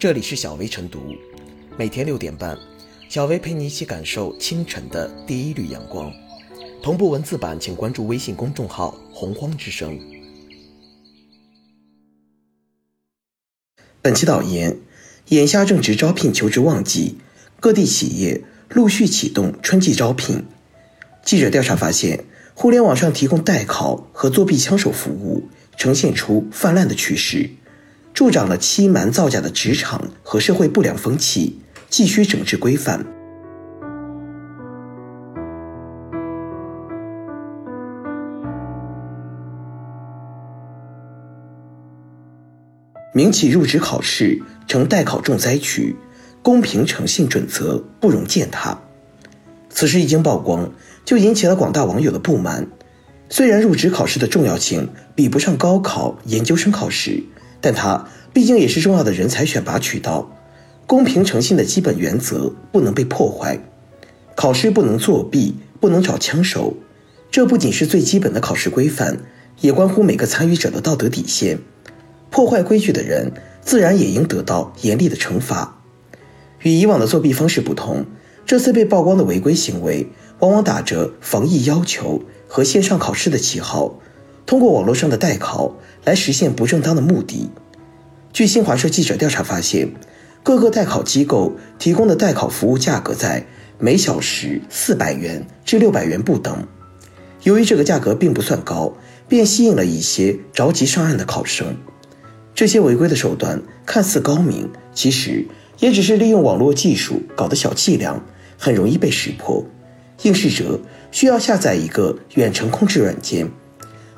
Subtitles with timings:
[0.00, 1.14] 这里是小薇晨读，
[1.76, 2.56] 每天六点半，
[3.10, 6.10] 小薇陪你一起感受清晨的第一缕阳光。
[6.82, 10.00] 同步文字版，请关注微信公众号“洪荒之声”。
[14.00, 14.78] 本期导言：
[15.28, 17.18] 眼下正值招聘求职旺季，
[17.60, 20.46] 各地企业陆续启动春季招聘。
[21.22, 22.24] 记者调查发现，
[22.54, 27.50] 互联网上提供代考和作弊枪手服务呈现出泛滥的趋势。
[28.20, 33.06] 助长了欺瞒造假的职场和社会不良风气，急需整治规范。
[43.14, 45.96] 民企入职考试成代考重灾区，
[46.42, 48.78] 公平诚信准则不容践踏。
[49.70, 50.70] 此事一经曝光，
[51.06, 52.66] 就引起了广大网友的不满。
[53.30, 57.24] 虽然入职考试的重要性比不上高考、研究生考试。
[57.60, 60.30] 但它毕竟也是重要的人才选拔渠道，
[60.86, 63.58] 公平诚信的基本原则不能被破坏。
[64.34, 66.74] 考试不能作弊，不能找枪手，
[67.30, 69.18] 这不仅是最基本的考试规范，
[69.60, 71.58] 也关乎每个参与者的道德底线。
[72.30, 75.82] 破坏规矩的人，自然也应得到严厉的惩罚。
[76.60, 78.06] 与以往的作弊方式不同，
[78.46, 83.98] 这次被曝光的违规行为，往往打着防疫要求和线上考试的旗号。
[84.50, 87.48] 通过网络上的代考来实现不正当的目的。
[88.32, 89.92] 据新华社记者调查发现，
[90.42, 93.46] 各个代考机构提供的代考服务价格在
[93.78, 96.66] 每小时四百元至六百元不等。
[97.44, 98.92] 由于这个价格并不算高，
[99.28, 101.76] 便吸引了一些着急上岸的考生。
[102.52, 105.46] 这些违规的手段看似高明，其实
[105.78, 108.20] 也只是利用网络技术搞的小伎俩，
[108.58, 109.64] 很容易被识破。
[110.22, 110.80] 应试者
[111.12, 113.48] 需要下载一个远程控制软件。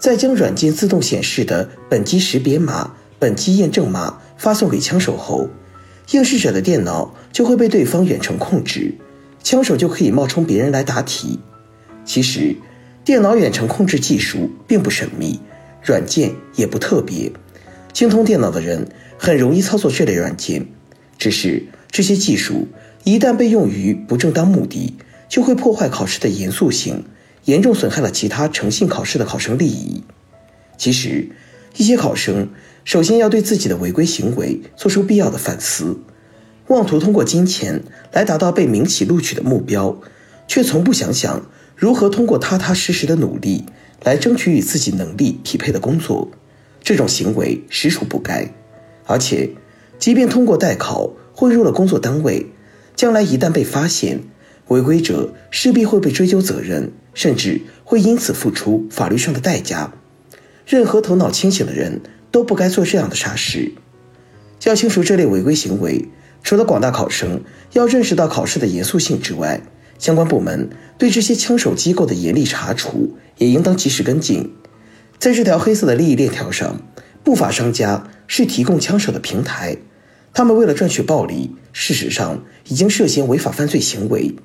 [0.00, 5.48] 再将软件自动显示的本机识别码、本机验证码发送给枪手后，
[6.12, 8.94] 应试者的电脑就会被对方远程控制，
[9.42, 11.38] 枪手就可以冒充别人来答题。
[12.06, 12.56] 其实，
[13.04, 15.38] 电脑远程控制技术并不神秘，
[15.84, 17.30] 软件也不特别，
[17.92, 18.88] 精通电脑的人
[19.18, 20.66] 很容易操作这类软件。
[21.18, 22.68] 只是这些技术
[23.04, 24.96] 一旦被用于不正当目的，
[25.28, 27.04] 就会破坏考试的严肃性。
[27.44, 30.02] 严重损害了其他诚信考试的考生利益。
[30.76, 31.30] 其实，
[31.76, 32.48] 一些考生
[32.84, 35.98] 首先要对自己的违规行为做出必要的反思。
[36.68, 39.96] 妄图通过金钱来达到被民企录取的目标，
[40.46, 43.64] 却从不想想如何通过踏踏实实的努力
[44.04, 46.30] 来争取与自己能力匹配的工作，
[46.82, 48.48] 这种行为实属不该。
[49.06, 49.50] 而且，
[49.98, 52.46] 即便通过代考混入了工作单位，
[52.94, 54.20] 将来一旦被发现，
[54.70, 56.90] 违规者势必会被追究责任。
[57.12, 59.92] 甚至会因此付出法律上的代价。
[60.64, 62.00] 任何头脑清醒的人
[62.30, 63.72] 都不该做这样的傻事。
[64.62, 66.08] 要清楚这类违规行为，
[66.44, 67.42] 除了广大考生
[67.72, 69.60] 要认识到考试的严肃性之外，
[69.98, 74.54] 相关部门对这些枪手机构的严厉查处也应当及时跟进。
[75.18, 76.80] 在这条黑色的利益链条上，
[77.24, 79.78] 不法商家是提供枪手的平台，
[80.32, 84.36] 他们为了赚取暴利，事实上已经涉嫌违法犯罪行为。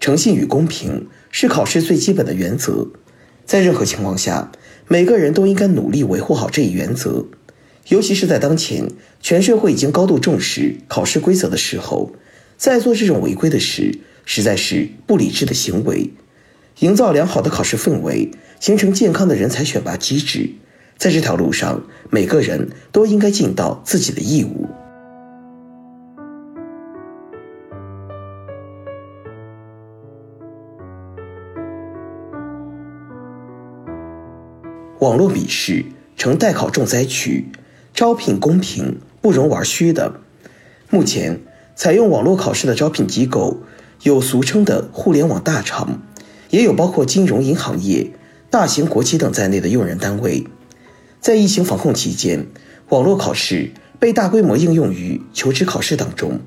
[0.00, 2.88] 诚信与公平是考试最基本的原则，
[3.44, 4.52] 在任何情况下，
[4.88, 7.24] 每个人都应该努力维护好这一原则。
[7.88, 8.88] 尤其是在当前
[9.20, 12.12] 全社会已经高度重视考试规则的时候，
[12.56, 16.10] 再做这种违规的事，实在是不理智的行为。
[16.80, 20.50] 营造良好的考试氛围，形成健康的人才选拔机制，
[20.96, 24.66] 在这条路上，每个人都应该尽到自己的义务。
[35.04, 35.84] 网络笔试
[36.16, 37.48] 成代考重灾区，
[37.92, 40.14] 招聘公平不容玩虚的。
[40.88, 41.42] 目前
[41.76, 43.58] 采用网络考试的招聘机构
[44.02, 46.00] 有俗称的互联网大厂，
[46.48, 48.12] 也有包括金融银行业、
[48.48, 50.46] 大型国企等在内的用人单位。
[51.20, 52.46] 在疫情防控期间，
[52.88, 56.40] 网络考试被大规模应用于求职考试当中。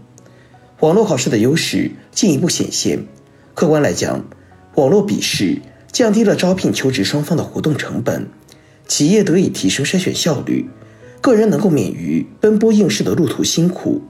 [0.79, 3.05] 网络考试的优势进一步显现。
[3.53, 4.25] 客观来讲，
[4.73, 5.61] 网络笔试
[5.91, 8.27] 降低了招聘求职双方的活动成本。
[8.87, 10.69] 企业得以提升筛选效率，
[11.21, 14.01] 个人能够免于奔波应试的路途辛苦。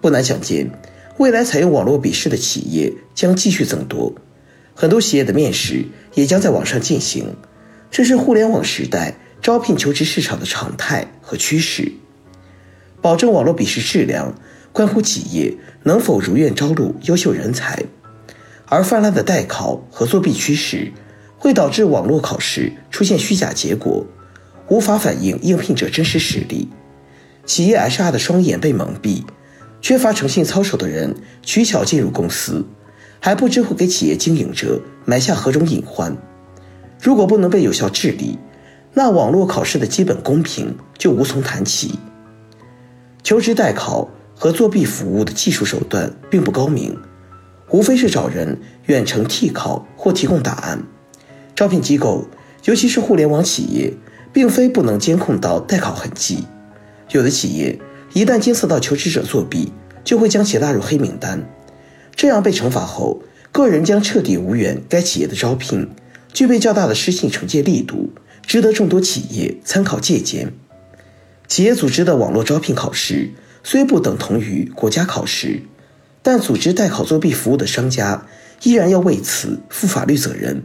[0.00, 0.70] 不难想见，
[1.18, 4.14] 未来采用网络笔试的企业将继续增多，
[4.74, 5.84] 很多企业的面试
[6.14, 7.34] 也将在网上进行。
[7.90, 11.92] 这是互联网时代招聘求职市场的常态和趋势。
[13.02, 14.34] 保证网络笔试质量，
[14.72, 17.82] 关乎企业能否如愿招录优秀人才，
[18.66, 20.92] 而泛滥的代考和作弊趋势。
[21.40, 24.04] 会导致网络考试出现虚假结果，
[24.68, 26.68] 无法反映应聘者真实实力。
[27.46, 29.24] 企业 HR 的双眼被蒙蔽，
[29.80, 32.62] 缺乏诚信操守的人取巧进入公司，
[33.20, 36.14] 还不知会给企业经营者埋下何种隐患。
[37.02, 38.38] 如果不能被有效治理，
[38.92, 41.98] 那网络考试的基本公平就无从谈起。
[43.22, 46.94] 求职代考和作弊服务的技术手段并不高明，
[47.70, 50.84] 无非是找人远程替考或提供答案。
[51.60, 52.26] 招聘机构，
[52.64, 53.92] 尤其是互联网企业，
[54.32, 56.46] 并非不能监控到代考痕迹。
[57.10, 57.78] 有的企业
[58.14, 59.70] 一旦监测到求职者作弊，
[60.02, 61.46] 就会将其拉入黑名单。
[62.16, 63.20] 这样被惩罚后，
[63.52, 65.90] 个人将彻底无缘该企业的招聘，
[66.32, 68.08] 具备较大的失信惩戒力度，
[68.46, 70.54] 值得众多企业参考借鉴。
[71.46, 75.60] 企业组织的网络招聘考试虽不等同于国家考试，
[76.22, 78.26] 但组织代考作弊服务的商家
[78.62, 80.62] 依然要为此负法律责任。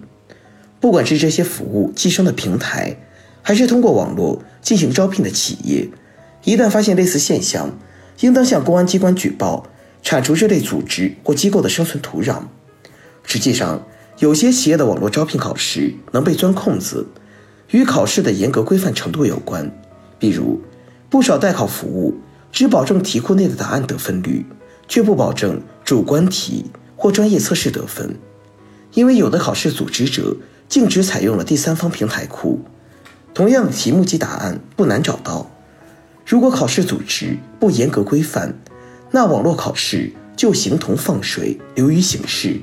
[0.86, 2.96] 不管是这些服务寄生的平台，
[3.42, 5.90] 还是通过网络进行招聘的企业，
[6.44, 7.76] 一旦发现类似现象，
[8.20, 9.66] 应当向公安机关举报，
[10.04, 12.44] 铲除这类组织或机构的生存土壤。
[13.24, 13.84] 实际上，
[14.20, 17.08] 有些企业的网络招聘考试能被钻空子，
[17.72, 19.76] 与考试的严格规范程度有关，
[20.20, 20.62] 比如。
[21.10, 22.14] 不少代考服务
[22.52, 24.46] 只保证题库内的答案得分率，
[24.88, 26.66] 却不保证主观题
[26.96, 28.20] 或专业测试得分。
[28.94, 30.38] 因为有的考试组织者
[30.68, 32.60] 径直采用了第三方平台库，
[33.34, 35.50] 同样的题目及答案不难找到。
[36.26, 38.54] 如果考试组织不严格规范，
[39.12, 42.60] 那网络考试就形同放水，流于形式，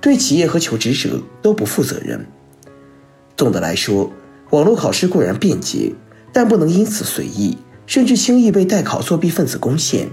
[0.00, 2.26] 对企业和求职者都不负责任。
[3.36, 4.12] 总的来说，
[4.50, 5.92] 网络考试固然便捷，
[6.32, 7.58] 但不能因此随意。
[7.86, 10.10] 甚至轻易被代考作弊分子攻陷。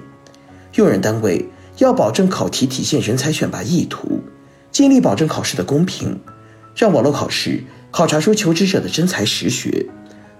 [0.76, 1.50] 用人单位
[1.80, 4.22] 要保证考题体现人才选拔意图，
[4.72, 6.18] 尽力保证考试的公平，
[6.76, 9.86] 让网络考试考察出求职者的真才实学，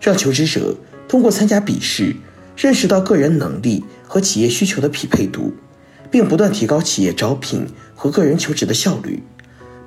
[0.02, 0.76] 让求职者
[1.08, 2.14] 通过参加笔试
[2.58, 5.54] 认识到个人能力和企业需求的匹配度，
[6.12, 7.66] 并不断提高企业招聘
[7.96, 9.24] 和个人求职的效率，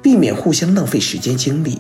[0.03, 1.79] 避免互相浪费时间精力。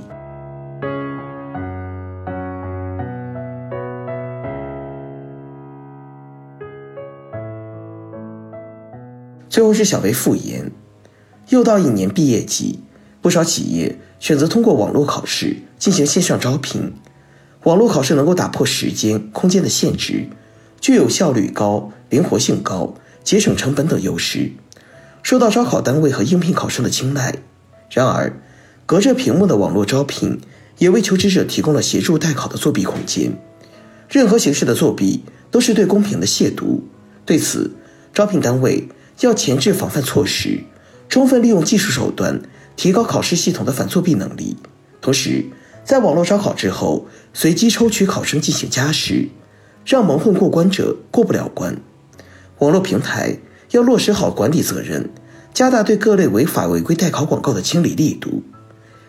[9.49, 10.71] 最后是小薇复言，
[11.49, 12.81] 又到一年毕业季，
[13.29, 16.95] 不少企业选择通过网络考试进行线上招聘。
[17.65, 20.31] 网络考试能够打破时间、空间的限制，
[20.81, 24.53] 具有效率高、灵活性高、节省成本等优势，
[25.23, 27.35] 受到招考单位和应聘考生的青睐。
[27.91, 28.41] 然而，
[28.87, 30.41] 隔着屏幕的网络招聘
[30.79, 33.39] 也为求职者提供了协助代考的作弊空间。
[34.09, 36.81] 任何形式的作弊都是对公平的亵渎。
[37.27, 37.73] 对此，
[38.15, 38.89] 招聘单位。
[39.21, 40.61] 要前置防范措施，
[41.09, 42.41] 充分利用技术手段，
[42.77, 44.57] 提高考试系统的反作弊能力。
[45.01, 45.47] 同时，
[45.85, 49.29] 在网络招考之后，随机抽取考生进行加试，
[49.87, 51.81] 让蒙混过关者过不了关。
[52.59, 53.39] 网络平台
[53.71, 55.09] 要落实好管理责任，
[55.55, 58.43] 加大对各类违法违规代考广告的清理力度。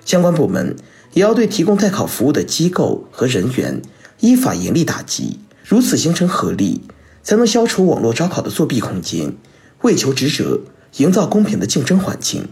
[0.06, 0.76] 相关部门
[1.14, 3.82] 也要对提供代考服务的机构和人员
[4.22, 5.40] 依法严厉打击。
[5.64, 6.82] 如此形成合力，
[7.22, 9.36] 才能消除网络招考的作弊空间。
[9.82, 10.62] 为求职者
[10.98, 12.48] 营造公平的竞争环境。